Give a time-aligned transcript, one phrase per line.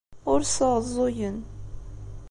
[0.31, 1.37] Ur sɛuẓẓugen.